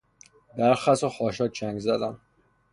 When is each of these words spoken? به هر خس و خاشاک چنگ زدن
به 0.57 0.63
هر 0.65 0.73
خس 0.73 1.03
و 1.03 1.09
خاشاک 1.09 1.51
چنگ 1.51 1.79
زدن 1.79 2.17